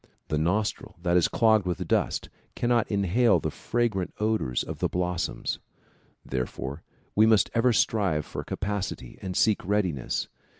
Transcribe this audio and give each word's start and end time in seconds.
The 0.29 0.37
nostril 0.39 0.95
that 1.03 1.15
is 1.15 1.27
clogged 1.27 1.67
with 1.67 1.87
dust 1.87 2.31
cannot 2.55 2.89
inhale 2.89 3.39
the 3.39 3.51
fragrant 3.51 4.15
odors 4.19 4.63
of 4.63 4.79
the 4.79 4.89
blossoms. 4.89 5.59
Therefore 6.25 6.81
we 7.15 7.27
must 7.27 7.51
ever 7.53 7.71
strive 7.71 8.25
for 8.25 8.43
capacity 8.43 9.19
and 9.21 9.37
seek 9.37 9.63
readiness. 9.63 10.27